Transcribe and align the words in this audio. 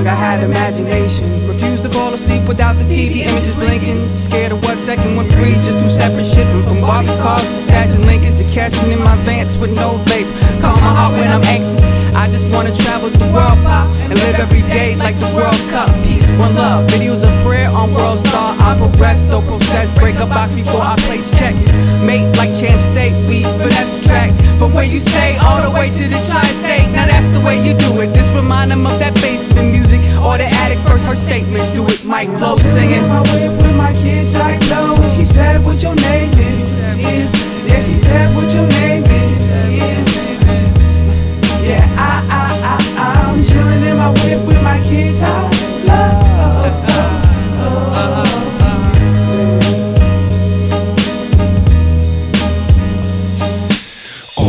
young, 0.00 0.08
I 0.08 0.14
had 0.14 0.42
imagination. 0.42 1.46
Refused 1.46 1.82
to 1.84 1.88
fall 1.90 2.12
asleep 2.12 2.46
without 2.48 2.78
the 2.78 2.84
TV 2.84 3.26
images 3.26 3.54
blinking. 3.54 4.16
Scared 4.16 4.52
of 4.52 4.62
what 4.62 4.78
second 4.78 5.16
went 5.16 5.32
free, 5.32 5.54
just 5.54 5.78
two 5.78 5.90
separate 5.90 6.24
shipping. 6.24 6.62
From 6.62 6.80
Barbie 6.80 7.08
cars 7.20 7.42
to 7.42 7.70
stashing 7.70 8.04
Lincolns 8.04 8.38
to 8.40 8.44
cashing 8.50 8.90
in 8.90 8.98
my 8.98 9.16
Vance 9.24 9.56
with 9.56 9.72
no 9.72 9.96
label. 10.06 10.32
Calm 10.60 10.80
my 10.80 10.94
heart 10.94 11.12
when 11.12 11.30
I'm 11.30 11.44
anxious. 11.44 11.80
I 12.14 12.28
just 12.28 12.52
wanna 12.52 12.74
travel 12.74 13.10
the 13.10 13.26
world, 13.26 13.58
pop, 13.64 13.88
and 14.10 14.14
live 14.14 14.36
every 14.36 14.62
day 14.62 14.96
like 14.96 15.18
the 15.18 15.28
World 15.34 15.60
Cup. 15.70 15.99
One 16.40 16.54
love. 16.54 16.86
Videos 16.88 17.22
of 17.22 17.44
prayer 17.44 17.68
on 17.68 17.92
World 17.92 18.26
Star. 18.26 18.56
I 18.58 18.74
progress, 18.74 19.26
don't 19.26 19.46
process. 19.46 19.92
Break 19.92 20.16
a 20.20 20.26
box 20.26 20.54
before 20.54 20.80
I 20.80 20.96
place 21.06 21.28
check. 21.38 21.54
Mate, 22.00 22.34
like 22.38 22.52
champs 22.58 22.86
say, 22.96 23.12
we 23.28 23.42
finesse 23.42 23.98
the 23.98 24.02
track. 24.08 24.30
From 24.58 24.72
where 24.72 24.86
you 24.86 25.00
stay, 25.00 25.36
all 25.36 25.60
the 25.60 25.70
way 25.70 25.90
to 25.90 26.04
the 26.08 26.20
tri-state. 26.28 26.88
Now 26.96 27.04
that's 27.04 27.28
the 27.36 27.44
way 27.44 27.56
you 27.60 27.74
do 27.76 28.00
it. 28.00 28.14
This 28.14 28.26
remind 28.34 28.70
them 28.70 28.86
of 28.86 28.98
that 29.00 29.14
basement 29.16 29.68
music 29.70 30.00
or 30.24 30.38
the 30.38 30.48
attic. 30.64 30.78
First 30.88 31.04
her 31.04 31.14
statement, 31.14 31.74
do 31.74 31.86
it, 31.86 32.06
Mike 32.06 32.32
Lowe 32.40 32.56
singing. 32.56 33.06
my 33.06 33.20
whip 33.20 33.52
with 33.60 33.76
my 33.76 33.92
kids, 33.92 34.34
I 34.34 34.56
glow. 34.60 34.79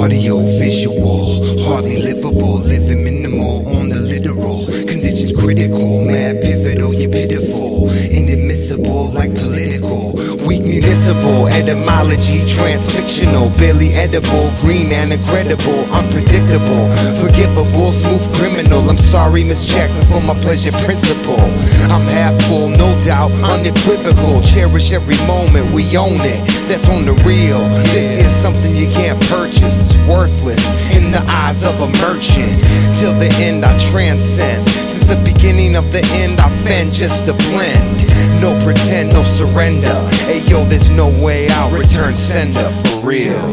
Audio, 0.01 0.39
visual, 0.57 1.45
hardly 1.61 2.01
livable, 2.01 2.57
living 2.65 3.03
minimal 3.03 3.61
on 3.77 3.87
the 3.87 3.99
literal. 4.01 4.65
Conditions 4.89 5.29
critical, 5.31 6.03
mad 6.09 6.41
pivotal, 6.41 6.91
you 6.91 7.07
pitiful, 7.07 7.85
inadmissible 8.09 9.13
like 9.13 9.29
political. 9.37 10.17
Weak 10.41 10.65
municipal, 10.65 11.45
etymology 11.53 12.41
transfictional, 12.49 13.53
barely 13.61 13.93
edible, 13.93 14.49
green 14.65 14.91
and 14.91 15.13
incredible, 15.13 15.85
unpredictable, 15.93 16.89
forgivable, 17.21 17.93
smooth 17.93 18.25
criminal. 18.33 18.81
I'm 18.89 18.97
sorry, 18.97 19.43
Miss 19.43 19.63
Jackson, 19.69 20.03
for 20.09 20.19
my 20.25 20.33
pleasure 20.41 20.73
principle. 20.81 21.45
I'm 21.93 22.09
half 22.09 22.33
full, 22.49 22.69
no 22.73 22.89
doubt, 23.05 23.31
unequivocal. 23.45 24.41
Cherish 24.41 24.91
every 24.91 25.19
moment, 25.29 25.69
we 25.71 25.85
own 25.95 26.17
it. 26.25 26.41
That's 26.65 26.89
on 26.89 27.05
the 27.05 27.13
real. 27.21 27.61
This 27.93 28.17
is 28.17 28.33
something 28.33 28.75
you 28.75 28.89
can't 28.89 29.21
purchase. 29.29 29.70
Worthless 30.43 30.97
in 30.97 31.11
the 31.11 31.23
eyes 31.27 31.63
of 31.63 31.81
a 31.81 31.87
merchant. 32.01 32.57
Till 32.97 33.13
the 33.13 33.29
end, 33.39 33.63
I 33.63 33.75
transcend. 33.91 34.67
Since 34.67 35.05
the 35.05 35.17
beginning 35.23 35.75
of 35.75 35.91
the 35.91 36.01
end, 36.13 36.39
I 36.39 36.49
fend 36.49 36.93
just 36.93 37.25
to 37.25 37.33
blend. 37.33 38.09
No 38.41 38.57
pretend, 38.63 39.13
no 39.13 39.21
surrender. 39.23 39.93
Hey 40.25 40.41
yo, 40.49 40.63
there's 40.63 40.89
no 40.89 41.09
way 41.23 41.47
out. 41.49 41.71
Return 41.71 42.13
sender 42.13 42.69
for 42.69 43.05
real. 43.05 43.51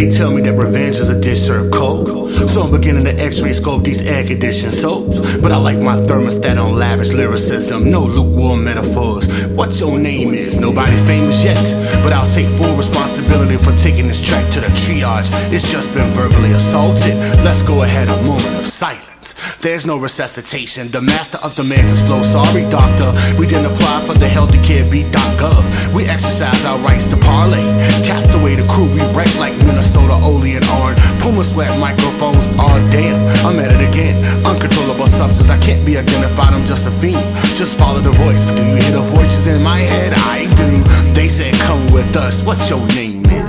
They 0.00 0.08
tell 0.08 0.30
me 0.32 0.40
that 0.40 0.54
revenge 0.54 0.96
is 0.96 1.10
a 1.10 1.20
dish 1.20 1.40
served 1.40 1.74
cold. 1.74 2.30
So 2.48 2.62
I'm 2.62 2.70
beginning 2.70 3.04
to 3.04 3.14
x-ray 3.22 3.52
scope 3.52 3.84
these 3.84 4.00
air 4.00 4.26
conditioned 4.26 4.72
soaps. 4.72 5.20
But 5.42 5.52
I 5.52 5.58
like 5.58 5.76
my 5.76 5.94
thermostat 5.94 6.56
on 6.56 6.74
lavish 6.74 7.10
lyricism, 7.10 7.90
no 7.90 8.00
lukewarm 8.04 8.64
metaphors. 8.64 9.46
What 9.48 9.78
your 9.78 9.98
name 9.98 10.32
is, 10.32 10.56
nobody 10.56 10.96
famous 11.04 11.44
yet. 11.44 11.66
But 12.02 12.14
I'll 12.14 12.30
take 12.30 12.48
full 12.48 12.74
responsibility 12.76 13.58
for 13.58 13.76
taking 13.76 14.08
this 14.08 14.26
track 14.26 14.50
to 14.52 14.60
the 14.60 14.68
triage. 14.68 15.28
It's 15.52 15.70
just 15.70 15.92
been 15.92 16.14
verbally 16.14 16.52
assaulted. 16.52 17.18
Let's 17.44 17.62
go 17.62 17.82
ahead, 17.82 18.08
a 18.08 18.22
moment 18.22 18.56
of 18.56 18.64
silence. 18.64 19.19
There's 19.60 19.84
no 19.84 19.98
resuscitation. 19.98 20.88
The 20.88 21.02
master 21.02 21.36
of 21.44 21.54
demands 21.54 21.92
is 21.92 22.00
flow. 22.00 22.22
Sorry, 22.22 22.64
doctor. 22.70 23.12
We 23.36 23.44
didn't 23.44 23.66
apply 23.68 24.06
for 24.06 24.14
the 24.14 24.26
health 24.26 24.56
care 24.64 24.88
gov. 24.88 25.68
We 25.92 26.08
exercise 26.08 26.64
our 26.64 26.78
rights 26.78 27.04
to 27.12 27.16
parlay. 27.18 27.60
Cast 28.08 28.32
away 28.32 28.56
the 28.56 28.66
crew. 28.72 28.88
We 28.88 29.04
wreck 29.12 29.28
like 29.36 29.52
Minnesota, 29.58 30.16
Ole 30.24 30.56
and 30.56 30.64
Arn. 30.80 30.96
Puma 31.20 31.44
sweat 31.44 31.78
microphones. 31.78 32.48
Aw, 32.56 32.64
oh, 32.64 32.90
damn. 32.90 33.20
I'm 33.44 33.60
at 33.60 33.68
it 33.70 33.84
again. 33.86 34.24
Uncontrollable 34.46 35.06
substance. 35.08 35.50
I 35.50 35.58
can't 35.58 35.84
be 35.84 35.98
identified. 35.98 36.54
I'm 36.56 36.64
just 36.64 36.86
a 36.86 36.90
fiend. 36.90 37.28
Just 37.52 37.76
follow 37.76 38.00
the 38.00 38.12
voice. 38.12 38.46
Do 38.46 38.64
you 38.64 38.80
hear 38.80 38.92
the 38.96 39.04
voices 39.12 39.46
in 39.46 39.62
my 39.62 39.76
head? 39.76 40.14
I 40.24 40.48
do. 40.56 41.12
They 41.12 41.28
said, 41.28 41.52
come 41.60 41.84
with 41.92 42.16
us. 42.16 42.42
What's 42.42 42.70
your 42.70 42.80
name, 42.96 43.28
It. 43.28 43.44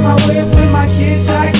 My 0.00 0.16
whip 0.24 0.48
with 0.54 0.70
my 0.72 0.88
kids. 0.96 1.28
I 1.28 1.52